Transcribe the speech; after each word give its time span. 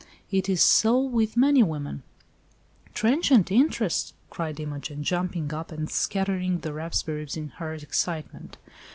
It 0.31 0.49
is 0.49 0.63
so 0.63 0.99
with 0.99 1.37
many 1.37 1.61
women." 1.61 2.01
"Transient 2.95 3.51
interest!" 3.51 4.15
cried 4.31 4.59
Imogen, 4.59 5.03
jumping 5.03 5.53
up 5.53 5.71
and 5.71 5.91
scattering 5.91 6.61
the 6.61 6.73
raspberries 6.73 7.37
in 7.37 7.49
her 7.57 7.75
excitement. 7.75 8.57